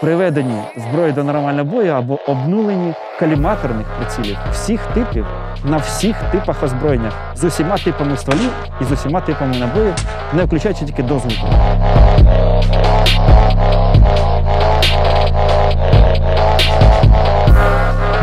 приведені 0.00 0.62
зброї 0.76 1.12
до 1.12 1.24
нормального 1.24 1.64
бою 1.64 1.92
або 1.92 2.18
обнулені 2.26 2.94
каліматорних 3.18 3.86
прицілів 3.86 4.38
всіх 4.52 4.86
типів 4.86 5.26
на 5.64 5.76
всіх 5.76 6.16
типах 6.32 6.62
озброєння 6.62 7.12
з 7.34 7.44
усіма 7.44 7.78
типами 7.78 8.16
стволів 8.16 8.50
і 8.80 8.84
з 8.84 8.92
усіма 8.92 9.20
типами 9.20 9.56
набоїв, 9.56 9.94
не 10.32 10.44
включаючи 10.44 10.84
тільки 10.84 11.02
дозвуку. 11.02 11.46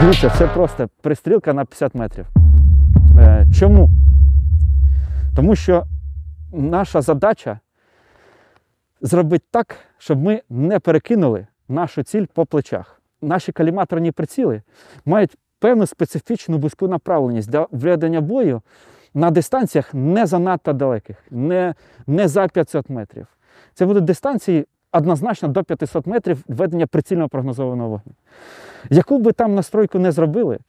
Дивіться, 0.02 0.30
це 0.30 0.48
просто 0.48 0.88
пристрілка 1.02 1.54
на 1.54 1.66
50 1.66 1.96
метрів. 1.96 2.26
Е, 3.20 3.46
Чому? 3.60 3.90
Тому 5.36 5.56
що 5.56 5.84
наша 6.54 7.02
задача 7.02 7.60
зробити 9.02 9.46
так, 9.52 9.78
щоб 9.98 10.24
ми 10.24 10.42
не 10.50 10.80
перекинули 10.80 11.48
нашу 11.68 12.04
ціль 12.04 12.26
по 12.26 12.46
плечах. 12.46 13.02
Наші 13.22 13.52
каліматорні 13.52 14.12
приціли 14.12 14.62
мають 15.06 15.38
певну 15.60 15.88
специфічну 15.88 16.58
вузьку 16.58 16.88
направленість 16.88 17.50
для 17.50 17.68
ведення 17.72 18.22
бою 18.22 18.62
на 19.14 19.32
дистанціях 19.32 19.94
не 19.94 20.26
занадто 20.26 20.74
далеких, 20.74 21.18
не, 21.32 21.76
не 22.08 22.28
за 22.28 22.48
500 22.48 22.90
метрів. 22.90 23.28
Це 23.74 23.86
будуть 23.86 24.04
дистанції 24.04 24.68
однозначно 24.92 25.48
до 25.48 25.64
500 25.64 26.08
метрів 26.08 26.44
ведення 26.48 26.88
прицільного 26.88 27.30
прогнозованого 27.30 27.90
вогню. 27.90 28.14
Яку 28.90 29.20
би 29.20 29.32
там 29.32 29.56
настройку 29.56 30.00
не 30.00 30.12
зробили, 30.12 30.60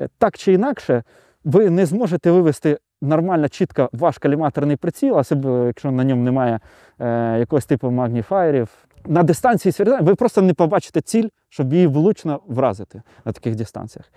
е, 0.00 0.08
так 0.18 0.38
чи 0.38 0.52
інакше, 0.52 1.02
ви 1.44 1.70
не 1.70 1.86
зможете 1.86 2.30
вивести 2.30 2.78
нормально, 3.02 3.48
чітко 3.48 3.88
ваш 3.92 4.18
каліматорний 4.18 4.76
приціл, 4.76 5.16
особливо 5.16 5.66
якщо 5.66 5.90
на 5.90 6.04
ньому 6.04 6.22
немає 6.22 6.60
е, 6.98 7.38
якогось 7.38 7.66
типу 7.66 7.90
магніфаєрів. 7.90 8.68
На 9.06 9.22
дистанції 9.22 9.72
сверлення 9.72 10.00
ви 10.00 10.14
просто 10.14 10.42
не 10.42 10.54
побачите 10.54 11.00
ціль, 11.00 11.28
щоб 11.48 11.72
її 11.72 11.86
влучно 11.86 12.40
вразити 12.48 13.02
на 13.24 13.32
таких 13.32 13.54
дистанціях. 13.54 14.12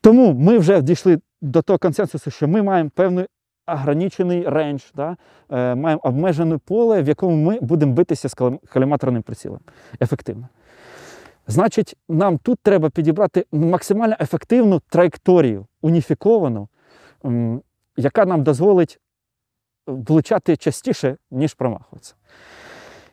Тому 0.00 0.32
ми 0.32 0.58
вже 0.58 0.82
дійшли 0.82 1.20
до 1.42 1.62
того 1.62 1.78
консенсусу, 1.78 2.30
що 2.30 2.48
ми 2.48 2.62
маємо 2.62 2.90
певний 2.94 3.26
ограничений 3.66 4.48
рейндж, 4.48 4.82
да? 4.94 5.16
е, 5.50 5.74
маємо 5.74 6.00
обмежене 6.04 6.58
поле, 6.58 7.02
в 7.02 7.08
якому 7.08 7.36
ми 7.36 7.58
будемо 7.60 7.92
битися 7.92 8.28
з 8.28 8.36
каліматорним 8.72 9.22
прицілом 9.22 9.60
ефективно. 10.00 10.48
Значить, 11.46 11.96
нам 12.08 12.38
тут 12.38 12.58
треба 12.62 12.90
підібрати 12.90 13.44
максимально 13.52 14.16
ефективну 14.20 14.80
траєкторію, 14.88 15.66
уніфіковану, 15.82 16.68
яка 17.98 18.24
нам 18.24 18.42
дозволить 18.42 19.00
влучати 19.86 20.56
частіше, 20.56 21.16
ніж 21.30 21.54
промахуватися. 21.54 22.14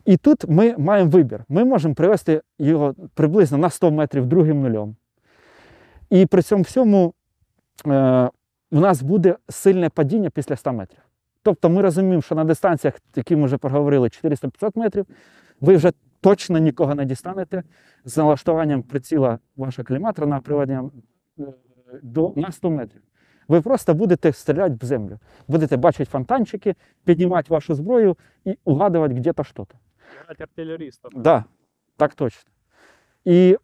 І 0.06 0.18
тут 0.18 0.50
ми 0.50 0.76
маємо 0.78 1.10
вибір. 1.10 1.44
Ми 1.50 1.66
можемо 1.66 1.96
привести 1.96 2.42
його 2.60 2.96
приблизно 3.14 3.58
на 3.58 3.70
100 3.70 3.92
метрів 3.92 4.26
другим 4.26 4.62
нульом. 4.62 4.96
І 6.10 6.26
при 6.26 6.42
цьому 6.42 6.64
всьому 6.64 7.14
е, 7.88 8.30
у 8.72 8.80
нас 8.80 9.02
буде 9.02 9.36
сильне 9.50 9.90
падіння 9.90 10.30
після 10.30 10.56
100 10.56 10.74
метрів. 10.74 11.00
Тобто 11.44 11.70
ми 11.70 11.82
розуміємо, 11.82 12.22
що 12.22 12.36
на 12.36 12.44
дистанціях, 12.44 12.94
які 13.16 13.36
ми 13.36 13.46
вже 13.46 13.58
проговорили, 13.58 14.08
400-500 14.08 14.72
метрів, 14.76 15.06
ви 15.62 15.76
вже 15.76 15.92
точно 16.22 16.58
нікого 16.58 16.96
не 16.96 17.06
дістанете 17.06 17.64
з 18.06 18.18
налаштуванням 18.18 18.84
приціла 18.84 19.40
вашого 19.56 19.86
кліматора 19.86 20.28
на 20.28 20.40
приведення 20.40 20.90
е, 21.40 21.44
до, 22.02 22.34
на 22.36 22.52
100 22.52 22.70
метрів. 22.72 23.02
Ви 23.48 23.62
просто 23.62 23.94
будете 23.94 24.34
стріляти 24.34 24.76
в 24.82 24.86
землю. 24.86 25.20
Будете 25.48 25.78
бачити 25.78 26.06
фонтанчики, 26.06 26.76
піднімати 27.04 27.48
вашу 27.50 27.76
зброю 27.76 28.18
і 28.46 28.58
угадувати 28.64 29.14
где-то 29.14 29.44
щось. 29.44 29.68
Играть 30.24 30.42
артиллеристов. 30.42 31.12
Да, 31.16 31.44
так 31.98 32.14
точно. 32.14 32.52
І 33.26 33.58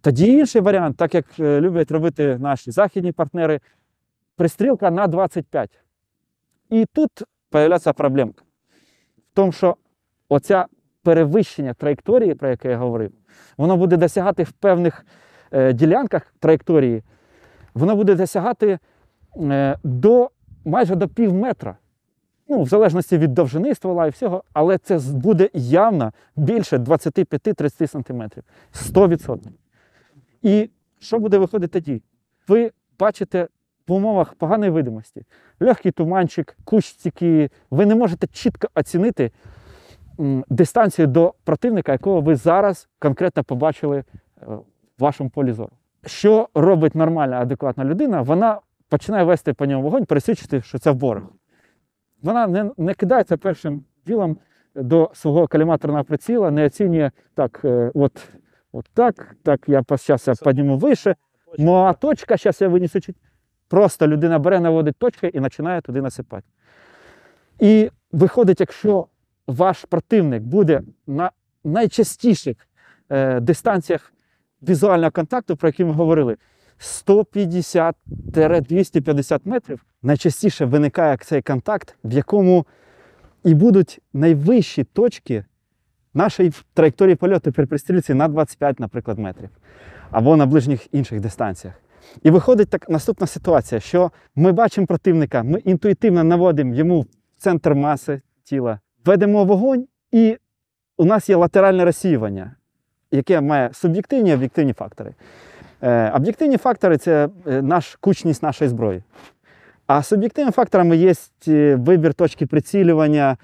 тоді 0.00 0.26
інший 0.26 0.60
варіант, 0.60 0.96
так 0.96 1.14
як 1.14 1.26
е, 1.40 1.60
люблять 1.60 1.90
робити 1.90 2.38
наші 2.38 2.70
західні 2.70 3.12
партнери, 3.12 3.60
пристрілка 4.36 4.90
на 4.90 5.06
25. 5.06 5.80
І 6.70 6.86
тут 6.92 7.10
з'являється 7.52 7.92
проблемка. 7.92 8.44
В 9.32 9.34
тому, 9.34 9.52
що 9.52 9.76
оця 10.28 10.66
перевищення 11.02 11.74
траєкторії, 11.74 12.34
про 12.34 12.48
яке 12.48 12.70
я 12.70 12.76
говорив, 12.76 13.12
воно 13.56 13.76
буде 13.76 13.96
досягати 13.96 14.42
в 14.42 14.52
певних 14.52 15.06
е, 15.52 15.72
ділянках 15.72 16.34
траєкторії, 16.38 17.02
воно 17.74 17.96
буде 17.96 18.14
досягати 18.14 18.78
е, 19.36 19.78
до 19.84 20.30
майже 20.64 20.94
до 20.94 21.08
пів 21.08 21.34
метра. 21.34 21.76
Ну, 22.48 22.62
в 22.62 22.68
залежності 22.68 23.18
від 23.18 23.34
довжини 23.34 23.74
ствола 23.74 24.06
і 24.06 24.10
всього, 24.10 24.44
але 24.52 24.78
це 24.78 24.98
буде 24.98 25.50
явно 25.54 26.12
більше 26.36 26.76
25-30 26.76 27.86
см. 27.86 28.22
100%. 28.72 29.38
І 30.42 30.70
що 30.98 31.18
буде 31.18 31.38
виходити 31.38 31.80
тоді? 31.80 32.02
Ви 32.48 32.70
бачите 32.98 33.48
в 33.88 33.92
умовах 33.92 34.34
поганої 34.34 34.70
видимості, 34.70 35.22
легкий 35.60 35.92
туманчик, 35.92 36.56
кущ 36.64 36.86
стійкий, 36.86 37.50
ви 37.70 37.86
не 37.86 37.94
можете 37.94 38.26
чітко 38.26 38.68
оцінити 38.74 39.30
дистанцію 40.48 41.06
до 41.06 41.34
противника, 41.44 41.92
якого 41.92 42.20
ви 42.20 42.36
зараз 42.36 42.88
конкретно 42.98 43.44
побачили 43.44 43.98
е, 43.98 44.04
в 44.46 44.62
вашому 44.98 45.30
полі 45.30 45.52
зору. 45.52 45.72
Що 46.06 46.48
робить 46.54 46.94
нормальна, 46.94 47.40
адекватна 47.40 47.84
людина? 47.84 48.22
Вона 48.22 48.60
починає 48.88 49.24
вести 49.24 49.52
по 49.52 49.66
ньому 49.66 49.82
вогонь, 49.82 50.04
пересвідчити, 50.04 50.62
що 50.62 50.78
це 50.78 50.90
ворог 50.90 51.22
вона 52.24 52.46
не, 52.46 52.70
не 52.76 52.94
кидається 52.94 53.36
першим 53.36 53.84
ділом 54.06 54.38
до 54.74 55.10
свого 55.14 55.46
каліматорного 55.46 56.04
приціла, 56.04 56.50
не 56.50 56.66
оцінює 56.66 57.10
так, 57.34 57.60
е, 57.64 57.90
от, 57.94 58.28
от 58.72 58.86
так, 58.94 59.36
так, 59.42 59.68
я 59.68 59.82
зараз 59.88 60.28
я 60.28 60.34
підніму 60.34 60.78
вище, 60.78 61.16
моя 61.58 61.92
точка, 61.92 62.36
зараз 62.36 62.60
я 62.60 62.68
винесу. 62.68 62.98
Просто 63.68 64.08
людина 64.08 64.38
бере, 64.38 64.60
наводить 64.60 64.96
точки 64.96 65.30
і 65.34 65.40
починає 65.40 65.80
туди 65.80 66.02
насипати. 66.02 66.46
І 67.58 67.90
виходить, 68.12 68.60
якщо 68.60 69.06
ваш 69.46 69.84
противник 69.84 70.42
буде 70.42 70.82
на 71.06 71.30
найчастіших 71.64 72.56
е, 73.10 73.40
дистанціях 73.40 74.12
візуального 74.68 75.10
контакту, 75.10 75.56
про 75.56 75.68
які 75.68 75.84
ми 75.84 75.92
говорили, 75.92 76.36
150-250 76.80 79.40
метрів, 79.44 79.84
найчастіше 80.02 80.64
виникає 80.64 81.16
цей 81.16 81.42
контакт, 81.42 81.96
в 82.04 82.12
якому 82.12 82.66
і 83.44 83.54
будуть 83.54 84.00
найвищі 84.12 84.84
точки 84.84 85.44
нашої 86.14 86.52
траєкторії 86.74 87.16
польоту 87.16 87.52
при 87.52 87.66
пристрілці 87.66 88.14
на 88.14 88.28
25, 88.28 88.80
наприклад, 88.80 89.18
метрів, 89.18 89.48
або 90.10 90.36
на 90.36 90.46
ближніх 90.46 90.94
інших 90.94 91.20
дистанціях. 91.20 91.74
І 92.22 92.30
виходить 92.30 92.68
так 92.68 92.90
наступна 92.90 93.26
ситуація, 93.26 93.80
що 93.80 94.10
ми 94.34 94.52
бачимо 94.52 94.86
противника, 94.86 95.42
ми 95.42 95.58
інтуїтивно 95.58 96.24
наводимо 96.24 96.74
йому 96.74 97.06
центр 97.38 97.74
маси 97.74 98.20
тіла, 98.44 98.80
ведемо 99.04 99.44
вогонь, 99.44 99.86
і 100.12 100.36
у 100.96 101.04
нас 101.04 101.28
є 101.28 101.36
латеральне 101.36 101.84
розсіювання, 101.84 102.56
яке 103.16 103.40
має 103.40 103.70
суб'єктивні 103.72 104.30
і 104.30 104.34
об'єктивні 104.34 104.72
фактори. 104.72 105.14
Е, 105.82 106.10
Об'єктивні 106.10 106.56
фактори 106.56 106.96
це 106.96 107.28
е, 107.46 107.62
наш, 107.62 107.96
кучність 108.00 108.42
нашої 108.42 108.68
зброї. 108.68 109.02
А 109.86 110.02
суб'єктивними 110.02 110.52
факторами 110.52 110.96
є 110.96 111.12
е, 111.48 111.74
вибір 111.74 112.14
точки 112.14 112.46
прицілювання, 112.46 113.36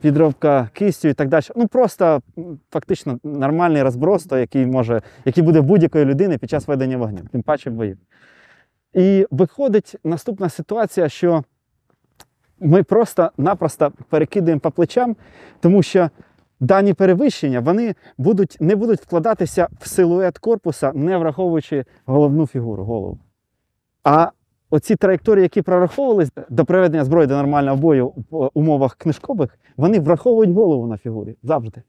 підробка 0.00 0.68
кистю 0.72 1.08
і 1.08 1.14
так 1.14 1.28
далі. 1.28 1.44
Ну 1.56 1.66
просто 1.66 2.22
фактично 2.70 3.18
нормальний 3.24 3.82
розброс, 3.82 4.24
той, 4.24 4.40
який 4.40 4.66
може, 4.66 5.02
який 5.24 5.44
буде 5.44 5.60
будь-якої 5.60 6.04
людини 6.04 6.38
під 6.38 6.50
час 6.50 6.68
ведення 6.68 6.96
вогню, 6.96 7.18
тим 7.32 7.42
паче 7.42 7.70
в 7.70 7.72
бою. 7.72 7.96
І 8.94 9.26
виходить 9.30 9.96
наступна 10.04 10.48
ситуація, 10.48 11.08
що 11.08 11.44
ми 12.60 12.82
просто-напросто 12.82 13.92
перекидаємо 14.08 14.60
по 14.60 14.70
плечам, 14.70 15.16
тому 15.60 15.82
що 15.82 16.10
дані 16.60 16.94
перевищення 16.94 17.60
вони 17.60 17.94
будуть, 18.18 18.56
не 18.60 18.76
будуть 18.76 19.00
вкладатися 19.00 19.68
в 19.80 19.88
силует 19.88 20.38
корпуса, 20.38 20.92
не 20.94 21.18
враховуючи 21.18 21.84
головну 22.06 22.46
фігуру, 22.46 22.84
голову. 22.84 23.18
А 24.04 24.30
оці 24.70 24.96
траєкторії, 24.96 25.42
які 25.42 25.62
прораховувались 25.62 26.30
до 26.48 26.64
приведення 26.64 27.04
зброї 27.04 27.26
до 27.26 27.36
нормального 27.36 27.76
бою 27.76 28.12
в 28.30 28.50
умовах 28.54 28.94
книжкових, 28.94 29.58
вони 29.76 30.00
враховують 30.00 30.50
голову 30.50 30.86
на 30.86 30.96
фігурі 30.96 31.36
завжди. 31.42 31.82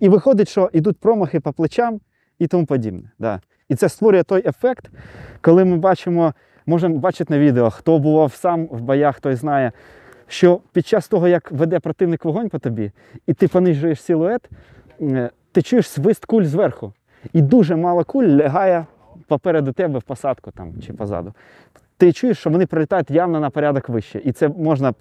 І 0.00 0.08
виходить, 0.08 0.48
що 0.48 0.70
йдуть 0.72 0.98
промахи 0.98 1.40
по 1.40 1.52
плечам 1.52 2.00
і 2.38 2.46
тому 2.46 2.66
подібне. 2.66 3.10
Да. 3.18 3.40
І 3.68 3.74
це 3.74 3.88
створює 3.88 4.22
той 4.22 4.48
ефект, 4.48 4.90
коли 5.40 5.64
ми 5.64 5.76
бачимо, 5.76 6.34
можемо 6.66 6.98
бачити 6.98 7.34
на 7.34 7.40
відео, 7.40 7.70
хто 7.70 7.98
бував 7.98 8.32
сам 8.32 8.66
в 8.66 8.80
боях, 8.80 9.20
той 9.20 9.34
знає, 9.34 9.72
що 10.28 10.60
під 10.72 10.86
час 10.86 11.08
того, 11.08 11.28
як 11.28 11.52
веде 11.52 11.80
противник 11.80 12.24
вогонь 12.24 12.48
по 12.48 12.58
тобі, 12.58 12.92
і 13.26 13.34
ти 13.34 13.48
понижуєш 13.48 14.02
силует, 14.02 14.50
е, 15.00 15.30
ти 15.52 15.62
чуєш 15.62 15.88
свист 15.88 16.24
куль 16.24 16.44
зверху. 16.44 16.92
І 17.32 17.42
дуже 17.42 17.76
мало 17.76 18.04
куль 18.04 18.24
лягає 18.24 18.86
попереду 19.26 19.72
тебе 19.72 19.98
в 19.98 20.02
посадку 20.02 20.50
там, 20.50 20.72
чи 20.86 20.92
позаду. 20.92 21.34
Ти 21.96 22.12
чуєш, 22.12 22.38
що 22.38 22.50
вони 22.50 22.66
прилітають 22.66 23.10
явно 23.10 23.40
на 23.40 23.50
порядок 23.50 23.88
вище. 23.88 24.20
І 24.24 24.32
це 24.32 24.48
можна 24.48 24.94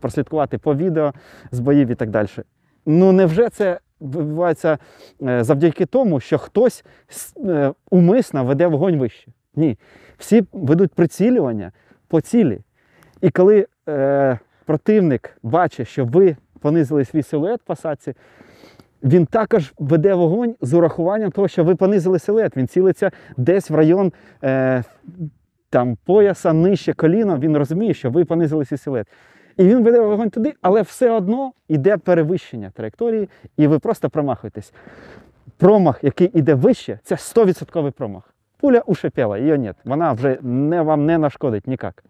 прослідкувати 0.00 0.58
по 0.58 0.74
відео 0.74 1.12
з 1.50 1.60
боїв 1.60 1.88
і 1.88 1.94
так 1.94 2.10
далі. 2.10 2.28
Ну 2.86 3.12
невже 3.12 3.48
це 3.48 3.78
відбувається 4.00 4.78
е, 5.22 5.44
завдяки 5.44 5.86
тому, 5.86 6.20
що 6.20 6.38
хтось 6.38 6.84
е, 7.36 7.72
умисно 7.90 8.44
веде 8.44 8.66
вогонь 8.66 8.98
вище. 8.98 9.30
Ні. 9.56 9.78
Всі 10.18 10.44
ведуть 10.52 10.92
прицілювання 10.92 11.72
по 12.08 12.20
цілі. 12.20 12.60
І 13.20 13.30
коли 13.30 13.66
е, 13.88 14.38
противник 14.68 15.38
бачить, 15.42 15.88
що 15.88 16.04
ви 16.04 16.36
понизили 16.60 17.04
свій 17.04 17.22
силует 17.22 17.60
в 17.60 17.64
посадці, 17.64 18.14
він 19.02 19.26
також 19.26 19.72
веде 19.78 20.14
вогонь 20.14 20.54
з 20.60 20.74
урахуванням 20.74 21.30
того, 21.30 21.48
що 21.48 21.64
ви 21.64 21.74
понизили 21.74 22.18
силует. 22.18 22.56
Він 22.56 22.68
цілиться 22.68 23.10
десь 23.36 23.70
в 23.70 23.74
район 23.74 24.12
е, 24.44 24.84
там, 25.70 25.96
пояса, 26.04 26.52
нижче 26.52 26.92
коліна. 26.92 27.38
Він 27.38 27.56
розуміє, 27.56 27.94
що 27.94 28.10
ви 28.10 28.24
понизили 28.24 28.64
свій 28.64 28.76
силует. 28.76 29.06
І 29.56 29.64
він 29.64 29.84
веде 29.84 30.00
вогонь 30.00 30.30
туди, 30.30 30.54
але 30.62 30.82
все 30.82 31.10
одно 31.10 31.52
йде 31.68 31.96
перевищення 31.96 32.70
траєкторії, 32.70 33.28
і 33.56 33.66
ви 33.66 33.78
просто 33.78 34.10
промахуєтесь. 34.10 34.72
Промах, 35.56 36.04
який 36.04 36.30
йде 36.38 36.54
вище, 36.54 36.98
це 37.02 37.14
100% 37.14 37.90
промах. 37.90 38.34
Пуля 38.60 38.80
ушипела, 38.86 39.38
її 39.38 39.58
нет. 39.58 39.76
Вона 39.84 40.12
вже 40.12 40.38
не, 40.42 40.82
вам 40.82 41.06
не 41.06 41.18
нашкодить 41.18 41.66
ніяк. 41.66 42.04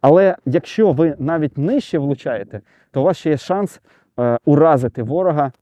Але 0.00 0.36
якщо 0.46 0.92
ви 0.92 1.16
навіть 1.18 1.58
нижче 1.58 1.98
влучаєте, 1.98 2.60
то 2.90 3.00
у 3.00 3.04
вас 3.04 3.16
ще 3.16 3.30
є 3.30 3.36
шанс 3.36 3.80
е, 4.18 4.38
уразити 4.44 5.02
ворога 5.02 5.52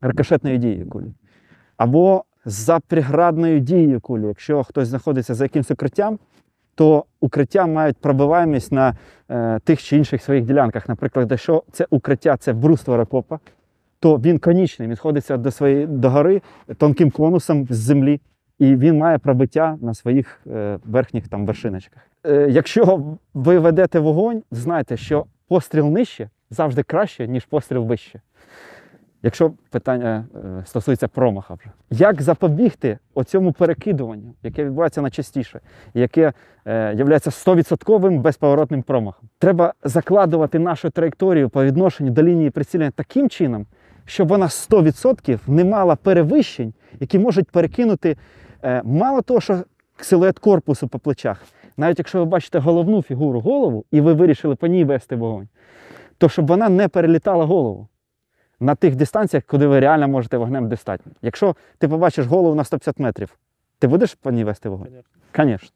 рикошетною 0.00 0.58
дією 0.58 0.88
кулі. 0.88 1.14
Або 1.76 2.24
за 2.44 2.80
преградною 2.80 3.60
дією 3.60 4.00
кулі. 4.00 4.26
Якщо 4.26 4.62
хтось 4.62 4.88
знаходиться 4.88 5.34
за 5.34 5.44
якимось 5.44 5.70
укриттям, 5.70 6.18
то 6.74 7.04
укриття 7.20 7.66
мають 7.66 7.96
пробиваємість 7.96 8.72
на 8.72 8.96
е, 9.30 9.58
тих 9.64 9.82
чи 9.82 9.96
інших 9.96 10.22
своїх 10.22 10.44
ділянках. 10.44 10.88
Наприклад, 10.88 11.26
якщо 11.30 11.62
це 11.72 11.86
укриття 11.90 12.36
це 12.36 12.52
бруствер 12.52 13.00
окопа, 13.00 13.38
то 14.00 14.16
він 14.16 14.38
конічний, 14.38 14.88
він 14.88 14.96
сходиться 14.96 15.36
до 15.36 15.50
своєї 15.50 15.86
до 15.86 16.10
гори 16.10 16.42
тонким 16.78 17.10
конусом 17.10 17.66
з 17.70 17.76
землі, 17.76 18.20
і 18.60 18.76
він 18.76 18.98
має 18.98 19.18
пробиття 19.18 19.78
на 19.82 19.94
своїх 19.94 20.40
е, 20.46 20.78
верхніх 20.84 21.28
там 21.28 21.46
вершиночках. 21.46 22.02
Е, 22.26 22.46
якщо 22.50 23.16
ви 23.34 23.58
ведете 23.58 23.98
вогонь, 23.98 24.42
знайте, 24.50 24.96
що 24.96 25.26
постріл 25.48 25.86
нижче 25.86 26.28
завжди 26.50 26.82
краще, 26.82 27.28
ніж 27.28 27.44
постріл 27.44 27.84
вище. 27.84 28.20
Якщо 29.22 29.52
питання 29.70 30.26
е, 30.34 30.62
стосується 30.66 31.08
промаха 31.08 31.54
вже. 31.54 31.70
Як 31.90 32.22
запобігти 32.22 32.98
оцьому 33.14 33.52
перекидуванню, 33.52 34.34
яке 34.42 34.64
відбувається 34.64 35.02
найчастіше, 35.02 35.60
яке 35.94 36.32
є 36.66 37.04
100% 37.04 38.20
безповоротним 38.20 38.82
промахом? 38.82 39.28
Треба 39.38 39.74
закладувати 39.84 40.58
нашу 40.58 40.90
траєкторію 40.90 41.48
по 41.48 41.64
відношенню 41.64 42.10
до 42.10 42.22
лінії 42.22 42.50
прицілення 42.50 42.90
таким 42.90 43.28
чином, 43.28 43.66
щоб 44.04 44.28
вона 44.28 44.46
100% 44.46 45.38
не 45.46 45.64
мала 45.64 45.96
перевищень, 45.96 46.74
які 47.00 47.18
можуть 47.18 47.50
перекинути 47.50 48.16
мало 48.84 49.22
того, 49.22 49.40
що 49.40 49.64
силует 49.96 50.38
корпусу 50.38 50.88
по 50.88 50.98
плечах, 50.98 51.42
навіть 51.76 51.98
якщо 51.98 52.18
ви 52.18 52.24
бачите 52.24 52.58
головну 52.58 53.02
фігуру 53.02 53.40
голову, 53.40 53.84
і 53.90 54.00
ви 54.00 54.12
вирішили 54.12 54.54
по 54.54 54.66
ній 54.66 54.84
вести 54.84 55.16
вогонь, 55.16 55.48
то 56.18 56.28
щоб 56.28 56.46
вона 56.46 56.68
не 56.68 56.88
перелітала 56.88 57.44
голову 57.44 57.88
на 58.60 58.74
тих 58.74 58.96
дистанціях, 58.96 59.44
куди 59.44 59.66
ви 59.66 59.80
реально 59.80 60.08
можете 60.08 60.36
вогнем 60.36 60.68
достати. 60.68 61.10
Якщо 61.22 61.56
ти 61.78 61.88
побачиш 61.88 62.26
голову 62.26 62.54
на 62.54 62.64
150 62.64 62.98
метрів, 62.98 63.38
ти 63.78 63.86
будеш 63.86 64.14
по 64.14 64.30
ній 64.30 64.44
вести 64.44 64.68
вогонь? 64.68 64.88
Звісно. 65.36 65.68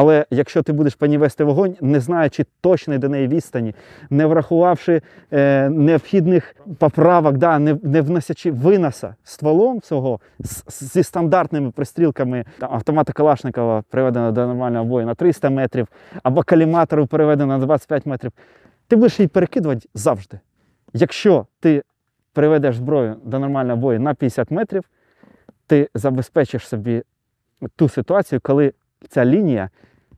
Але 0.00 0.26
якщо 0.30 0.62
ти 0.62 0.72
будеш 0.72 0.94
по 0.94 1.06
ній 1.06 1.18
вести 1.18 1.44
вогонь, 1.44 1.76
не 1.80 2.00
знаючи 2.00 2.46
точної 2.60 2.98
до 2.98 3.08
неї 3.08 3.28
відстані, 3.28 3.74
не 4.10 4.26
врахувавши 4.26 5.02
е, 5.32 5.68
необхідних 5.70 6.56
поправок, 6.78 7.36
да, 7.36 7.58
не, 7.58 7.76
не 7.82 8.00
вносячи 8.00 8.50
виноса 8.50 9.14
стволом 9.24 9.82
свого 9.82 10.20
з- 10.38 10.64
зі 10.92 11.02
стандартними 11.02 11.70
пристрілками 11.70 12.44
там, 12.58 12.74
автомата 12.74 13.12
Калашникова, 13.12 13.82
приведеного 13.90 14.32
до 14.32 14.46
нормального 14.46 14.84
бою 14.84 15.06
на 15.06 15.14
300 15.14 15.50
метрів, 15.50 15.88
або 16.22 16.42
каліматору 16.42 17.06
переведено 17.06 17.58
на 17.58 17.66
25 17.66 18.06
метрів, 18.06 18.32
ти 18.88 18.96
будеш 18.96 19.18
її 19.20 19.28
перекидувати 19.28 19.88
завжди. 19.94 20.40
Якщо 20.94 21.46
ти 21.60 21.82
приведеш 22.32 22.76
зброю 22.76 23.16
до 23.24 23.38
нормального 23.38 23.76
бою 23.80 24.00
на 24.00 24.14
50 24.14 24.50
метрів, 24.50 24.84
ти 25.66 25.88
забезпечиш 25.94 26.68
собі 26.68 27.02
ту 27.76 27.88
ситуацію, 27.88 28.40
коли 28.42 28.72
ця 29.08 29.24
лінія 29.24 29.70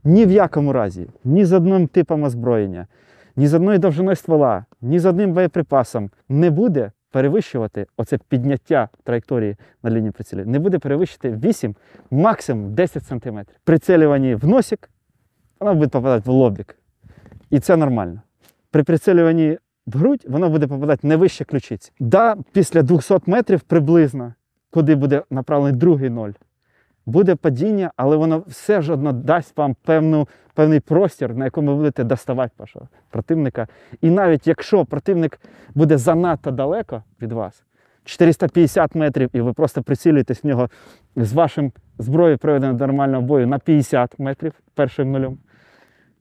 ні 0.04 0.26
в 0.26 0.30
якому 0.30 0.72
разі, 0.72 1.06
ні 1.24 1.44
з 1.44 1.52
одним 1.52 1.86
типом 1.86 2.22
озброєння, 2.22 2.86
ні 3.36 3.46
з 3.46 3.54
одною 3.54 3.78
довжиною 3.78 4.16
ствола, 4.16 4.64
ні 4.80 4.98
з 4.98 5.06
одним 5.06 5.32
боєприпасом 5.32 6.10
не 6.28 6.50
буде 6.50 6.92
перевищувати 7.10 7.86
оце 7.96 8.18
підняття 8.28 8.88
траєкторії 9.04 9.56
на 9.82 9.90
лінії 9.90 10.10
прицілі, 10.10 10.44
не 10.44 10.58
буде 10.58 10.78
перевищити 10.78 11.30
8, 11.44 11.76
максимум 12.10 12.74
10 12.74 13.06
см. 13.06 13.38
Прицілюванні 13.64 14.34
в 14.34 14.46
носик, 14.46 14.90
вона 15.60 15.74
буде 15.74 15.88
попадати 15.88 16.30
в 16.30 16.32
лобік. 16.32 16.76
І 17.50 17.60
це 17.60 17.76
нормально. 17.76 18.22
При 18.70 18.82
прицілюванні 18.82 19.58
в 19.86 19.98
грудь 19.98 20.24
воно 20.28 20.50
буде 20.50 20.66
попадати 20.66 21.06
не 21.06 21.16
вище 21.16 21.44
ключиці. 21.44 21.92
Да, 22.00 22.36
після 22.52 22.82
200 22.82 23.18
метрів 23.26 23.60
приблизно, 23.60 24.34
куди 24.70 24.94
буде 24.94 25.22
направлений 25.30 25.78
другий 25.78 26.10
ноль, 26.10 26.32
буде 27.06 27.34
падіння, 27.34 27.90
але 27.96 28.16
воно 28.16 28.44
все 28.46 28.82
ж 28.82 28.92
одно 28.92 29.12
дасть 29.12 29.56
вам 29.56 29.76
певну, 29.84 30.28
певний 30.54 30.80
простір, 30.80 31.34
на 31.34 31.44
якому 31.44 31.70
ви 31.70 31.76
будете 31.76 32.04
доставати 32.04 32.52
вашого 32.58 32.88
противника. 33.10 33.66
І 34.00 34.10
навіть 34.10 34.46
якщо 34.46 34.84
противник 34.84 35.40
буде 35.74 35.98
занадто 35.98 36.50
далеко 36.50 37.02
від 37.22 37.32
вас, 37.32 37.64
450 38.04 38.94
метрів, 38.94 39.30
і 39.32 39.40
ви 39.40 39.52
просто 39.52 39.82
прицілюєтесь 39.82 40.44
в 40.44 40.46
нього 40.46 40.70
з 41.16 41.32
вашим 41.32 41.72
зброєю 41.98 42.38
приведеною 42.38 42.78
до 42.78 42.86
нормального 42.86 43.22
бою 43.22 43.46
на 43.46 43.58
50 43.58 44.18
метрів 44.18 44.52
першим 44.74 45.12
нульом, 45.12 45.38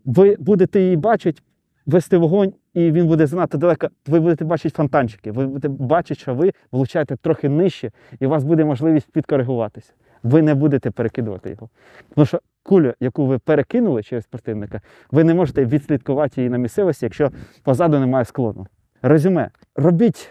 ви 0.05 0.35
будете 0.39 0.81
її 0.81 0.95
бачити, 0.95 1.41
вести 1.85 2.17
вогонь, 2.17 2.53
і 2.73 2.91
він 2.91 3.07
буде 3.07 3.27
занадто 3.27 3.57
далеко. 3.57 3.89
Ви 4.07 4.19
будете 4.19 4.45
бачити 4.45 4.75
фонтанчики, 4.75 5.31
ви 5.31 5.47
будете 5.47 5.67
бачити, 5.67 6.21
що 6.21 6.35
ви 6.35 6.51
влучаєте 6.71 7.15
трохи 7.15 7.49
нижче, 7.49 7.91
і 8.19 8.25
у 8.25 8.29
вас 8.29 8.43
буде 8.43 8.65
можливість 8.65 9.11
підкоригуватися. 9.11 9.93
Ви 10.23 10.41
не 10.41 10.55
будете 10.55 10.91
перекидувати 10.91 11.49
його. 11.49 11.69
Тому 12.15 12.25
що 12.25 12.39
кулю, 12.63 12.93
яку 12.99 13.25
ви 13.25 13.39
перекинули 13.39 14.03
через 14.03 14.25
противника, 14.25 14.81
ви 15.11 15.23
не 15.23 15.33
можете 15.33 15.65
відслідкувати 15.65 16.41
її 16.41 16.49
на 16.49 16.57
місцевості, 16.57 17.05
якщо 17.05 17.31
позаду 17.63 17.99
немає 17.99 18.25
склону. 18.25 18.67
Резюме: 19.01 19.49
робіть 19.75 20.29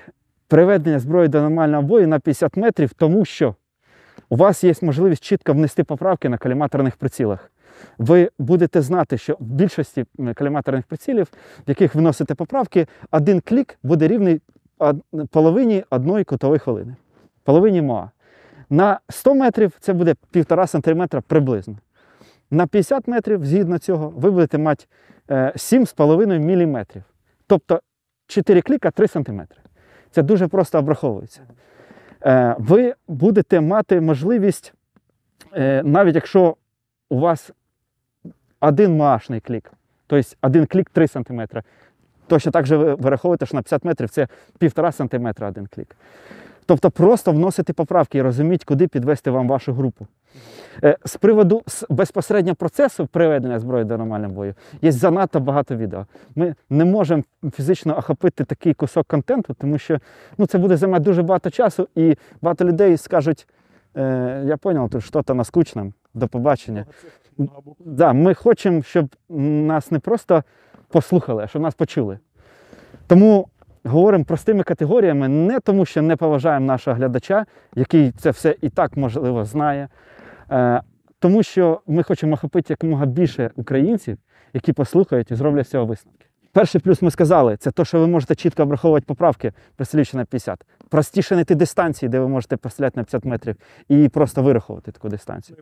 приведення 0.48 0.98
зброї 0.98 1.28
до 1.28 1.40
нормального 1.40 1.82
бою 1.82 2.08
на 2.08 2.18
50 2.18 2.56
метрів, 2.56 2.92
тому 2.92 3.24
що 3.24 3.54
у 4.28 4.36
вас 4.36 4.64
є 4.64 4.74
можливість 4.82 5.24
чітко 5.24 5.52
внести 5.52 5.84
поправки 5.84 6.28
на 6.28 6.38
каліматорних 6.38 6.96
прицілах. 6.96 7.50
Ви 7.98 8.30
будете 8.38 8.82
знати, 8.82 9.18
що 9.18 9.36
в 9.40 9.44
більшості 9.44 10.04
каліматорних 10.34 10.86
прицілів, 10.86 11.28
в 11.66 11.68
яких 11.68 11.94
вносите 11.94 12.34
поправки, 12.34 12.86
один 13.10 13.40
клік 13.40 13.78
буде 13.82 14.08
рівний 14.08 14.40
половині 15.30 15.84
одної 15.90 16.24
кутової 16.24 16.58
хвилини. 16.58 16.96
Половині 17.44 17.82
МОА. 17.82 18.10
На 18.70 19.00
100 19.08 19.34
метрів 19.34 19.72
це 19.80 19.92
буде 19.92 20.14
1,5 20.32 20.66
см 20.66 21.18
приблизно. 21.26 21.76
На 22.50 22.66
50 22.66 23.08
метрів, 23.08 23.46
згідно 23.46 23.78
цього, 23.78 24.12
ви 24.16 24.30
будете 24.30 24.58
мати 24.58 24.84
е, 25.30 25.52
7,5 25.56 26.66
мм. 26.66 26.86
Тобто 27.46 27.80
4 28.26 28.62
кліка 28.62 28.90
3 28.90 29.08
см. 29.08 29.40
Це 30.10 30.22
дуже 30.22 30.48
просто 30.48 30.78
обраховується. 30.78 31.40
Е, 32.24 32.56
Ви 32.58 32.94
будете 33.08 33.60
мати 33.60 34.00
можливість, 34.00 34.74
е, 35.54 35.82
навіть 35.82 36.14
якщо 36.14 36.56
у 37.10 37.18
вас 37.18 37.50
один 38.60 38.96
маашний 38.96 39.40
клік, 39.40 39.72
тобто 40.06 40.30
один 40.42 40.66
клік 40.66 40.90
3 40.90 41.08
см, 41.08 41.40
точно 42.26 42.52
так 42.52 42.66
же 42.66 42.76
ви 42.76 42.94
вираховуєте, 42.94 43.46
що 43.46 43.56
на 43.56 43.62
50 43.62 43.84
метрів 43.84 44.10
це 44.10 44.28
1,5 44.60 44.92
см 44.92 45.44
один 45.44 45.66
клік. 45.66 45.96
Тобто 46.68 46.90
просто 46.90 47.32
вносити 47.32 47.72
поправки 47.72 48.18
і 48.18 48.22
розуміти, 48.22 48.64
куди 48.66 48.88
підвести 48.88 49.30
вам 49.30 49.48
вашу 49.48 49.72
групу. 49.72 50.06
Е, 50.84 50.96
З 51.04 51.16
приводу 51.16 51.62
безпосередньо 51.90 52.54
процесу 52.54 53.06
приведення 53.06 53.58
зброї 53.58 53.84
до 53.84 53.98
нормального 53.98 54.34
бою 54.34 54.54
є 54.82 54.92
занадто 54.92 55.40
багато 55.40 55.76
відео. 55.76 56.06
Ми 56.34 56.54
не 56.70 56.84
можемо 56.84 57.22
фізично 57.52 57.98
охопити 57.98 58.44
такий 58.44 58.74
кусок 58.74 59.06
контенту, 59.06 59.54
тому 59.54 59.78
що 59.78 59.98
ну, 60.38 60.46
це 60.46 60.58
буде 60.58 60.76
займати 60.76 61.04
дуже 61.04 61.22
багато 61.22 61.50
часу, 61.50 61.88
і 61.94 62.16
багато 62.42 62.64
людей 62.64 62.96
скажуть: 62.96 63.48
е, 63.96 64.42
я 64.46 64.58
зрозумів, 64.62 64.90
тут 64.90 65.04
щось 65.04 65.28
наскучно, 65.28 65.92
до 66.14 66.28
побачення. 66.28 66.86
Да, 67.78 68.12
ми 68.12 68.34
хочемо, 68.34 68.82
щоб 68.82 69.16
нас 69.28 69.90
не 69.90 69.98
просто 69.98 70.44
послухали, 70.88 71.44
а 71.44 71.46
щоб 71.46 71.62
нас 71.62 71.74
почули. 71.74 72.18
Тому 73.06 73.48
говоримо 73.84 74.24
простими 74.24 74.62
категоріями, 74.62 75.28
не 75.28 75.60
тому, 75.60 75.84
що 75.84 76.02
не 76.02 76.16
поважаємо 76.16 76.66
нашого 76.66 76.96
глядача, 76.96 77.46
який 77.74 78.10
це 78.10 78.30
все 78.30 78.56
і 78.60 78.68
так 78.68 78.96
можливо 78.96 79.44
знає. 79.44 79.88
е, 80.50 80.82
Тому 81.18 81.42
що 81.42 81.80
ми 81.86 82.02
хочемо 82.02 82.34
охопити 82.34 82.72
якомога 82.72 83.06
більше 83.06 83.50
українців, 83.56 84.18
які 84.54 84.72
послухають 84.72 85.30
і 85.30 85.34
зроблять 85.34 85.66
з 85.66 85.70
цього 85.70 85.86
висновки. 85.86 86.26
Перший 86.52 86.80
плюс 86.80 87.02
ми 87.02 87.10
сказали, 87.10 87.56
це 87.56 87.70
те, 87.70 87.84
що 87.84 88.00
ви 88.00 88.06
можете 88.06 88.34
чітко 88.34 88.62
обраховувати 88.62 89.04
поправки, 89.06 89.52
пристрілюючи 89.76 90.16
на 90.16 90.24
50. 90.24 90.64
Простіше 90.88 91.34
знайти 91.34 91.54
дистанції, 91.54 92.08
де 92.08 92.20
ви 92.20 92.28
можете 92.28 92.56
постріляти 92.56 93.00
на 93.00 93.04
50 93.04 93.24
метрів, 93.24 93.56
і 93.88 94.08
просто 94.08 94.42
вираховувати 94.42 94.92
таку 94.92 95.08
дистанцію. 95.08 95.56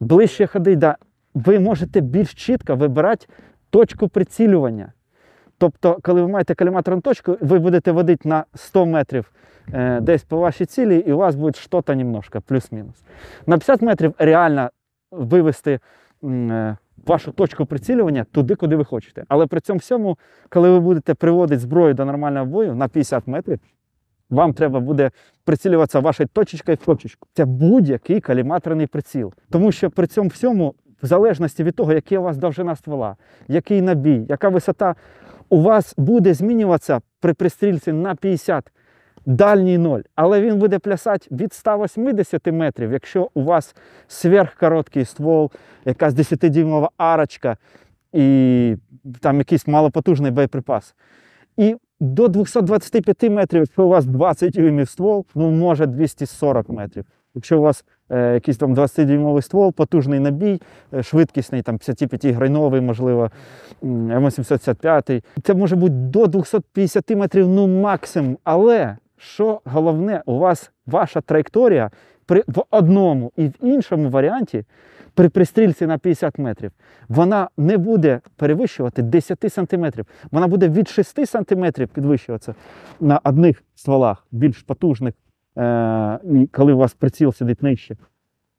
Ближче 0.00 0.46
ходи, 0.46 0.76
да. 0.76 0.96
ви 1.34 1.60
можете 1.60 2.00
більш 2.00 2.34
чітко 2.34 2.76
вибирати 2.76 3.26
точку 3.70 4.08
прицілювання. 4.08 4.92
Тобто, 5.58 5.98
коли 6.02 6.22
ви 6.22 6.28
маєте 6.28 6.54
каліматорну 6.54 7.00
точку, 7.00 7.36
ви 7.40 7.58
будете 7.58 7.92
водити 7.92 8.28
на 8.28 8.44
100 8.54 8.86
метрів 8.86 9.32
е, 9.72 10.00
десь 10.00 10.24
по 10.24 10.38
вашій 10.38 10.66
цілі, 10.66 10.96
і 10.96 11.12
у 11.12 11.16
вас 11.16 11.34
буде 11.34 11.58
щось 11.58 11.88
немножко, 11.88 12.40
плюс-мінус. 12.40 13.04
На 13.46 13.58
50 13.58 13.82
метрів 13.82 14.14
реально 14.18 14.70
вивести 15.10 15.80
е, 16.24 16.76
вашу 17.06 17.32
точку 17.32 17.66
прицілювання 17.66 18.24
туди, 18.24 18.54
куди 18.54 18.76
ви 18.76 18.84
хочете. 18.84 19.24
Але 19.28 19.46
при 19.46 19.60
цьому 19.60 19.78
всьому, 19.78 20.18
коли 20.48 20.70
ви 20.70 20.80
будете 20.80 21.14
приводити 21.14 21.60
зброю 21.60 21.94
до 21.94 22.04
нормального 22.04 22.46
бою 22.46 22.74
на 22.74 22.88
50 22.88 23.26
метрів, 23.26 23.58
вам 24.30 24.52
треба 24.52 24.80
буде 24.80 25.10
прицілюватися 25.44 26.00
вашою 26.00 26.28
точечкою 26.32 26.78
в 26.82 26.86
точечку. 26.86 27.28
Це 27.34 27.44
будь-який 27.44 28.20
каліматорний 28.20 28.86
приціл. 28.86 29.32
Тому 29.50 29.72
що 29.72 29.90
при 29.90 30.06
цьому 30.06 30.28
всьому, 30.28 30.74
в 31.02 31.06
залежності 31.06 31.64
від 31.64 31.74
того, 31.76 31.92
яка 31.92 32.18
у 32.18 32.22
вас 32.22 32.36
довжина 32.36 32.76
ствола, 32.76 33.16
який 33.48 33.82
набій, 33.82 34.26
яка 34.28 34.48
висота, 34.48 34.94
у 35.48 35.60
вас 35.62 35.94
буде 35.96 36.34
змінюватися 36.34 37.00
при 37.20 37.34
пристрільці 37.34 37.92
на 37.92 38.14
50 38.14 38.72
дальній 39.26 39.78
ноль, 39.78 40.00
але 40.14 40.40
він 40.40 40.58
буде 40.58 40.78
плясати 40.78 41.28
від 41.30 41.52
180 41.52 42.46
метрів, 42.46 42.92
якщо 42.92 43.30
у 43.34 43.42
вас 43.42 43.76
сверхкороткий 44.08 45.04
ствол, 45.04 45.50
якась 45.84 46.14
10-дюймова 46.14 46.88
арочка 46.96 47.56
і 48.12 48.76
там 49.20 49.38
якийсь 49.38 49.66
малопотужний 49.66 50.30
боєприпас. 50.30 50.94
І 51.56 51.76
до 52.00 52.28
225 52.28 53.22
метрів, 53.22 53.60
якщо 53.60 53.84
у 53.84 53.88
вас 53.88 54.04
20 54.04 54.52
дюймів 54.52 54.88
ствол, 54.88 55.26
ну 55.34 55.50
може 55.50 55.86
240 55.86 56.68
метрів. 56.68 57.04
Якщо 57.36 57.58
у 57.58 57.62
вас 57.62 57.84
е, 58.10 58.34
якийсь 58.34 58.56
там 58.56 58.74
20-дюймовий 58.74 59.42
ствол, 59.42 59.72
потужний 59.72 60.20
набій, 60.20 60.62
е, 60.94 61.02
швидкісний, 61.02 61.62
там 61.62 61.76
55-грайновий, 61.76 62.80
можливо, 62.80 63.30
м, 63.84 64.10
М855, 64.10 65.24
це 65.42 65.54
може 65.54 65.76
бути 65.76 65.94
до 65.94 66.26
250 66.26 67.16
метрів, 67.16 67.48
ну 67.48 67.66
максимум. 67.66 68.38
Але 68.44 68.96
що 69.16 69.60
головне, 69.64 70.22
у 70.26 70.38
вас 70.38 70.70
ваша 70.86 71.20
траєкторія 71.20 71.90
при, 72.26 72.44
в 72.46 72.62
одному 72.70 73.32
і 73.36 73.46
в 73.46 73.54
іншому 73.60 74.10
варіанті 74.10 74.64
при 75.14 75.28
пристрільці 75.28 75.86
на 75.86 75.98
50 75.98 76.38
метрів, 76.38 76.72
вона 77.08 77.48
не 77.56 77.78
буде 77.78 78.20
перевищувати 78.36 79.02
10 79.02 79.52
сантиметрів. 79.52 80.06
Вона 80.30 80.46
буде 80.46 80.68
від 80.68 80.88
6 80.88 81.26
сантиметрів 81.26 81.88
підвищуватися 81.88 82.54
на 83.00 83.20
одних 83.24 83.64
стволах, 83.74 84.26
більш 84.30 84.62
потужних, 84.62 85.14
коли 86.52 86.72
у 86.72 86.76
вас 86.76 86.94
приціл 86.94 87.32
сидить 87.32 87.62
нижче, 87.62 87.96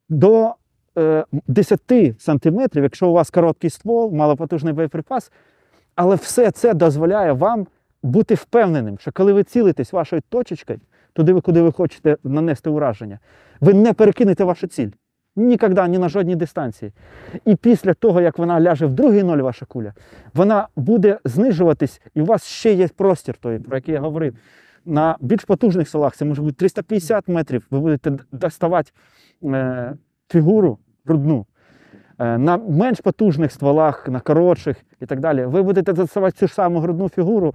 до 0.08 0.54
е- 0.98 1.24
10 1.48 2.14
сантиметрів, 2.18 2.82
якщо 2.82 3.08
у 3.08 3.12
вас 3.12 3.30
короткий 3.30 3.70
ствол, 3.70 4.14
малопотужний 4.14 4.72
боєприпас, 4.72 5.32
але 5.94 6.16
все 6.16 6.50
це 6.50 6.74
дозволяє 6.74 7.32
вам 7.32 7.66
бути 8.02 8.34
впевненим, 8.34 8.98
що 8.98 9.12
коли 9.12 9.32
ви 9.32 9.44
цілитесь 9.44 9.92
вашою 9.92 10.22
точечкою, 10.28 10.80
туди, 11.12 11.40
куди 11.40 11.62
ви 11.62 11.72
хочете 11.72 12.16
нанести 12.24 12.70
ураження, 12.70 13.18
ви 13.60 13.74
не 13.74 13.92
перекинете 13.92 14.44
вашу 14.44 14.66
ціль. 14.66 14.90
Ніколи, 15.36 15.88
ні 15.88 15.98
на 15.98 16.08
жодній 16.08 16.36
дистанції. 16.36 16.92
І 17.44 17.56
після 17.56 17.94
того, 17.94 18.20
як 18.20 18.38
вона 18.38 18.60
ляже 18.60 18.86
в 18.86 18.92
другий 18.92 19.22
ноль, 19.22 19.38
ваша 19.38 19.66
куля, 19.66 19.94
вона 20.34 20.68
буде 20.76 21.18
знижуватись, 21.24 22.00
і 22.14 22.20
у 22.20 22.24
вас 22.24 22.44
ще 22.44 22.72
є 22.72 22.88
простір, 22.88 23.36
той, 23.36 23.58
про 23.58 23.76
який 23.76 23.94
я 23.94 24.00
говорив. 24.00 24.34
На 24.84 25.16
більш 25.20 25.44
потужних 25.44 25.88
селах 25.88 26.16
це 26.16 26.24
може 26.24 26.42
бути 26.42 26.56
350 26.56 27.28
метрів. 27.28 27.66
Ви 27.70 27.80
будете 27.80 28.12
доставати 28.32 28.90
е, 29.44 29.94
фігуру 30.28 30.78
грудну. 31.06 31.46
Е, 32.18 32.38
на 32.38 32.56
менш 32.56 33.00
потужних 33.00 33.52
стволах, 33.52 34.08
на 34.08 34.20
коротших 34.20 34.76
і 35.00 35.06
так 35.06 35.20
далі, 35.20 35.44
ви 35.44 35.62
будете 35.62 35.92
доставати 35.92 36.38
цю 36.38 36.46
ж 36.46 36.54
саму 36.54 36.80
грудну 36.80 37.08
фігуру 37.08 37.54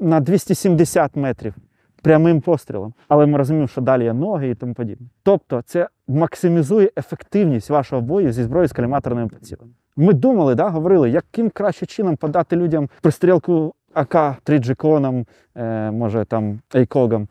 на 0.00 0.20
270 0.20 1.16
метрів 1.16 1.54
прямим 2.02 2.40
пострілом. 2.40 2.94
Але 3.08 3.26
ми 3.26 3.38
розуміємо, 3.38 3.68
що 3.68 3.80
далі 3.80 4.04
є 4.04 4.12
ноги 4.12 4.50
і 4.50 4.54
тому 4.54 4.74
подібне. 4.74 5.06
Тобто, 5.22 5.62
це 5.66 5.88
максимізує 6.08 6.90
ефективність 6.96 7.70
вашого 7.70 8.02
бою 8.02 8.32
зі 8.32 8.42
зброєю 8.42 8.68
з 8.68 8.72
каліматорними 8.72 9.28
прицілами. 9.28 9.72
Ми 9.96 10.12
думали, 10.12 10.54
да, 10.54 10.68
говорили, 10.68 11.10
яким 11.10 11.50
краще 11.50 11.86
чином 11.86 12.16
подати 12.16 12.56
людям 12.56 12.88
пристрілку 13.00 13.74
АК 13.96 14.36
3 14.44 14.58
джиконом, 14.58 15.26
е, 15.54 15.90
може 15.90 16.24
там 16.24 16.60
Ейкогом, 16.74 17.28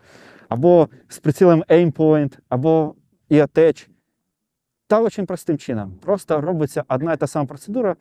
або 0.49 0.89
з 1.07 1.19
прицілом 1.19 1.63
Aimpoint, 1.69 2.37
або 2.49 2.95
EOTech. 3.31 3.87
Та 4.87 5.01
очень 5.01 5.25
простим 5.25 5.57
чином. 5.57 5.93
Просто 6.01 6.41
робиться 6.41 6.83
одна 6.87 7.13
і 7.13 7.17
та 7.17 7.27
сама 7.27 7.45
процедура, 7.45 7.95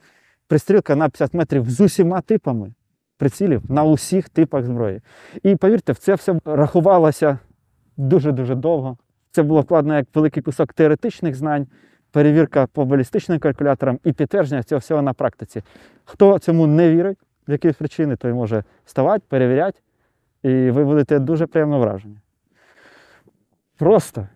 пристрілка 0.46 0.96
на 0.96 1.08
50 1.08 1.34
метрів 1.34 1.70
з 1.70 1.80
усіма 1.80 2.20
типами 2.20 2.72
прицілів 3.16 3.62
на 3.68 3.84
усіх 3.84 4.28
типах 4.28 4.64
зброї. 4.64 5.00
І 5.42 5.56
повірте, 5.56 5.94
це 5.94 6.14
все 6.14 6.40
рахувалося 6.44 7.38
дуже-дуже 7.96 8.54
довго. 8.54 8.96
Це 9.30 9.42
було 9.42 9.60
вкладено 9.60 9.96
як 9.96 10.06
великий 10.14 10.42
кусок 10.42 10.72
теоретичних 10.72 11.34
знань, 11.34 11.66
перевірка 12.10 12.66
по 12.66 12.84
балістичним 12.84 13.38
калькуляторам 13.38 13.98
і 14.04 14.12
підтвердження 14.12 14.62
цього 14.62 14.78
всього 14.78 15.02
на 15.02 15.12
практиці. 15.12 15.62
Хто 16.04 16.38
цьому 16.38 16.66
не 16.66 16.90
вірить, 16.90 17.18
з 17.46 17.52
якоїсь 17.52 17.76
причини, 17.76 18.16
той 18.16 18.32
може 18.32 18.64
вставати, 18.84 19.24
перевіряти, 19.28 19.80
і 20.42 20.70
ви 20.70 20.84
будете 20.84 21.18
дуже 21.18 21.46
приємно 21.46 21.78
вражені. 21.78 22.16
Просто 23.78 24.28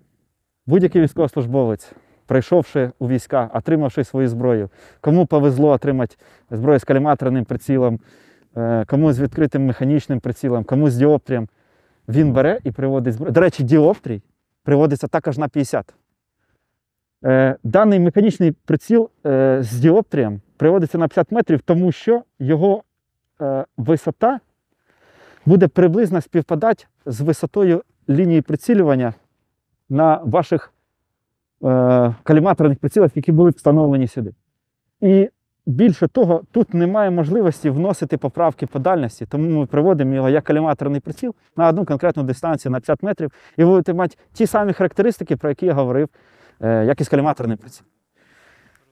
будь-який 0.67 1.03
військовослужбовець, 1.03 1.93
прийшовши 2.27 2.91
у 2.99 3.09
війська, 3.09 3.51
отримавши 3.55 4.05
свою 4.05 4.29
зброю, 4.29 4.71
кому 5.01 5.27
повезло 5.27 5.69
отримати 5.69 6.17
зброю 6.51 6.79
з 6.79 6.85
каліматорним 6.85 7.45
прицілом, 7.45 8.01
е, 8.57 8.85
кому 8.85 9.13
з 9.13 9.21
відкритим 9.21 9.67
механічним 9.67 10.21
прицілом, 10.21 10.65
кому 10.65 10.91
з 10.91 10.97
діоптрієм, 10.97 11.49
він 12.09 12.33
бере 12.33 12.59
і 12.65 12.71
приводить 12.71 13.15
зброю. 13.15 13.33
До 13.33 13.41
речі, 13.41 13.63
діоптрій 13.63 14.23
приводиться 14.65 15.09
також 15.09 15.39
на 15.39 15.49
50. 15.49 15.95
Е, 17.25 17.57
Даний 17.63 18.01
механічний 18.01 18.53
приціл 18.53 19.11
е, 19.27 19.59
з 19.63 19.73
діоптрієм 19.79 20.41
приводиться 20.57 20.99
на 20.99 21.09
50 21.09 21.33
метрів, 21.33 21.61
тому 21.61 21.93
що 21.93 22.23
його 22.39 22.83
висота 23.77 24.41
буде 25.47 25.69
приблизно 25.69 26.21
співпадати 26.21 26.85
з 27.07 27.21
висотою 27.21 27.83
лінії 28.09 28.41
прицілювання 28.41 29.15
на 29.89 30.21
ваших 30.25 30.73
е, 31.65 32.15
каліматорних 32.23 32.79
прицілах, 32.79 33.17
які 33.17 33.33
були 33.33 33.51
встановлені 33.51 34.09
сюди. 34.09 34.35
І 35.01 35.31
більше 35.67 36.09
того, 36.09 36.43
тут 36.53 36.75
немає 36.75 37.11
можливості 37.11 37.71
вносити 37.71 38.17
поправки 38.17 38.67
по 38.67 38.79
дальності, 38.79 39.27
тому 39.27 39.61
ми 39.61 39.67
приводимо 39.67 40.15
його 40.15 40.29
як 40.29 40.45
каліматорний 40.45 41.01
приціл 41.01 41.35
на 41.57 41.69
одну 41.69 41.85
конкретну 41.85 42.23
дистанцію 42.23 42.73
на 42.73 42.81
50 42.81 43.03
метрів, 43.03 43.33
і 43.57 43.65
ви 43.65 43.71
будете 43.71 43.95
мати 43.95 44.17
ті 44.33 44.47
самі 44.47 44.73
характеристики, 44.73 45.37
про 45.37 45.49
які 45.49 45.67
я 45.67 45.73
говорив, 45.73 46.09
е, 46.61 46.85
як 46.85 47.01
і 47.01 47.05
з 47.05 47.09
каліматорним 47.09 47.59
прицілом. 47.59 47.91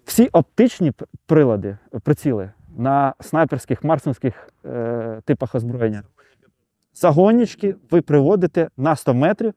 Всі 0.04 0.28
оптичні 0.28 0.92
прилади, 1.26 1.78
приціли 2.02 2.50
на 2.76 3.14
снайперських, 3.20 3.84
марсинських 3.84 4.48
е, 4.64 5.20
типах 5.24 5.54
озброєння. 5.54 6.02
Загоннички 6.94 7.74
ви 7.90 8.00
приводите 8.00 8.68
на 8.76 8.96
100 8.96 9.14
метрів 9.14 9.54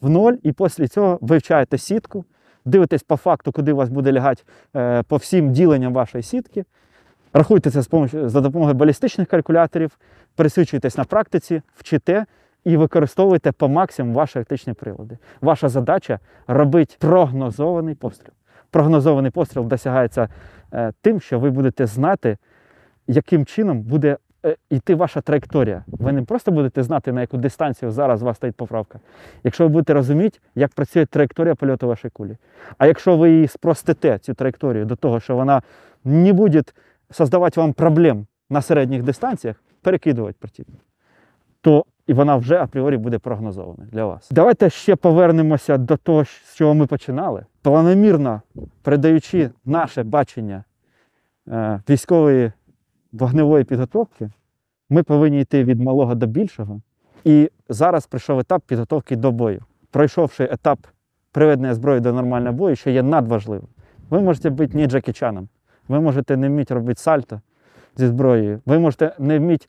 в 0.00 0.10
ноль, 0.10 0.34
і 0.42 0.52
після 0.52 0.88
цього 0.88 1.18
вивчаєте 1.20 1.78
сітку, 1.78 2.24
дивитесь 2.64 3.02
по 3.02 3.16
факту, 3.16 3.52
куди 3.52 3.72
у 3.72 3.76
вас 3.76 3.88
буде 3.88 4.12
лягати 4.12 4.42
е, 4.76 5.02
по 5.02 5.16
всім 5.16 5.52
діленням 5.52 5.92
вашої 5.92 6.22
сітки. 6.22 6.64
Рахуйте 7.32 7.70
це 7.70 7.82
за 8.28 8.40
допомогою 8.40 8.74
балістичних 8.74 9.28
калькуляторів, 9.28 9.98
пересвідчуєтесь 10.34 10.98
на 10.98 11.04
практиці, 11.04 11.62
вчите 11.74 12.26
і 12.64 12.76
використовуєте 12.76 13.52
по 13.52 13.68
максимуму 13.68 14.14
ваші 14.14 14.38
оптичні 14.38 14.72
прилади. 14.72 15.18
Ваша 15.40 15.68
задача 15.68 16.18
робити 16.46 16.94
прогнозований 16.98 17.94
постріл. 17.94 18.32
Прогнозований 18.70 19.30
постріл 19.30 19.64
досягається 19.64 20.28
е, 20.72 20.92
тим, 21.02 21.20
що 21.20 21.38
ви 21.38 21.50
будете 21.50 21.86
знати, 21.86 22.36
яким 23.06 23.46
чином 23.46 23.80
буде 23.80 24.16
е, 24.46 24.56
йти 24.70 24.94
ваша 24.94 25.20
траєкторія. 25.20 25.84
Ви 25.86 26.12
не 26.12 26.22
просто 26.22 26.50
будете 26.50 26.82
знати, 26.82 27.12
на 27.12 27.20
яку 27.20 27.36
дистанцію 27.36 27.90
зараз 27.90 28.22
у 28.22 28.24
вас 28.24 28.36
стоїть 28.36 28.56
поправка. 28.56 29.00
Якщо 29.44 29.64
ви 29.64 29.68
будете 29.68 29.94
розуміти, 29.94 30.38
як 30.54 30.72
працює 30.72 31.06
траєкторія 31.06 31.54
польоту 31.54 31.88
вашої 31.88 32.10
кулі. 32.10 32.36
А 32.78 32.86
якщо 32.86 33.16
ви 33.16 33.30
її 33.30 33.48
спростите, 33.48 34.18
цю 34.18 34.34
траєкторію, 34.34 34.84
до 34.84 34.96
того, 34.96 35.20
що 35.20 35.36
вона 35.36 35.62
не 36.04 36.32
буде 36.32 36.62
создавати 37.10 37.60
вам 37.60 37.72
проблем 37.72 38.26
на 38.50 38.62
середніх 38.62 39.02
дистанціях, 39.02 39.56
перекидувати 39.82 40.36
противника, 40.40 40.82
то 41.60 41.84
і 42.06 42.12
вона 42.12 42.36
вже 42.36 42.58
апріорі 42.58 42.96
буде 42.96 43.18
прогнозованою 43.18 43.88
для 43.92 44.04
вас. 44.04 44.28
Давайте 44.30 44.70
ще 44.70 44.96
повернемося 44.96 45.78
до 45.78 45.96
того, 45.96 46.24
з 46.24 46.54
чого 46.54 46.74
ми 46.74 46.86
починали. 46.86 47.44
Планомірно 47.68 48.42
передаючи 48.82 49.50
наше 49.64 50.02
бачення 50.02 50.64
е, 51.48 51.80
військової 51.88 52.52
вогневої 53.12 53.64
підготовки 53.64 54.30
ми 54.90 55.02
повинні 55.02 55.40
йти 55.40 55.64
від 55.64 55.80
малого 55.80 56.14
до 56.14 56.26
більшого. 56.26 56.80
І 57.24 57.50
зараз 57.68 58.06
прийшов 58.06 58.38
етап 58.38 58.62
підготовки 58.66 59.16
до 59.16 59.32
бою. 59.32 59.62
Пройшовши 59.90 60.44
етап 60.44 60.78
приведення 61.32 61.74
зброї 61.74 62.00
до 62.00 62.12
нормального 62.12 62.52
бою, 62.52 62.76
що 62.76 62.90
є 62.90 63.02
надважливим. 63.02 63.68
Ви 64.10 64.20
можете 64.20 64.50
бути 64.50 64.78
не 64.78 64.86
Джекі 64.86 65.12
Чаном, 65.12 65.48
ви 65.88 66.00
можете 66.00 66.36
не 66.36 66.48
вміти 66.48 66.74
робити 66.74 67.00
сальто 67.00 67.40
зі 67.96 68.06
зброєю, 68.06 68.60
ви 68.66 68.78
можете 68.78 69.14
не 69.18 69.38
вміти 69.38 69.66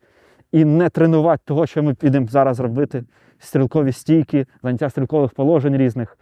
і 0.51 0.65
не 0.65 0.89
тренувати 0.89 1.41
того, 1.45 1.65
що 1.65 1.83
ми 1.83 1.93
підемо 1.93 2.27
зараз 2.27 2.59
робити, 2.59 3.03
стрілкові 3.39 3.91
стійки, 3.91 4.45
заняття 4.63 4.89
стрілкових 4.89 5.31
положень 5.31 5.77
різних. 5.77 6.17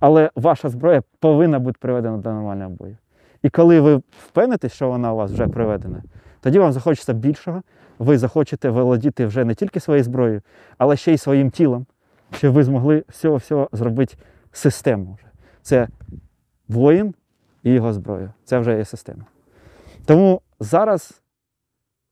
Але 0.00 0.30
ваша 0.34 0.68
зброя 0.68 1.02
повинна 1.20 1.58
бути 1.58 1.78
приведена 1.80 2.16
до 2.16 2.32
нормального 2.32 2.70
бою. 2.70 2.96
І 3.42 3.50
коли 3.50 3.80
ви 3.80 3.96
впевнитесь, 3.96 4.72
що 4.72 4.88
вона 4.88 5.12
у 5.12 5.16
вас 5.16 5.32
вже 5.32 5.48
приведена, 5.48 6.02
тоді 6.40 6.58
вам 6.58 6.72
захочеться 6.72 7.12
більшого, 7.12 7.62
ви 7.98 8.18
захочете 8.18 8.70
володіти 8.70 9.26
вже 9.26 9.44
не 9.44 9.54
тільки 9.54 9.80
своєю 9.80 10.04
зброєю, 10.04 10.42
але 10.78 10.96
ще 10.96 11.12
й 11.12 11.18
своїм 11.18 11.50
тілом, 11.50 11.86
щоб 12.32 12.54
ви 12.54 12.64
змогли 12.64 13.04
всього-всього 13.08 13.68
зробити 13.72 14.14
систему. 14.52 15.18
Це 15.62 15.88
воїн 16.68 17.14
і 17.62 17.70
його 17.72 17.92
зброя. 17.92 18.32
Це 18.44 18.58
вже 18.58 18.78
є 18.78 18.84
система. 18.84 19.24
Тому 20.04 20.40
зараз 20.60 21.22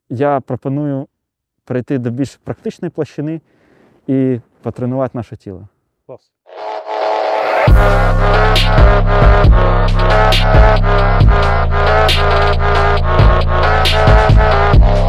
я 0.09 0.41
пропоную 0.41 1.07
перейти 1.65 1.99
до 1.99 2.11
більш 2.11 2.37
практичної 2.37 2.91
площини 2.91 3.41
і 4.07 4.41
потренувати 4.63 5.19
наше 5.19 5.37
тіло. 5.37 5.69
Клас. 6.07 6.36
Oh, 7.89 7.93
oh, 14.83 15.06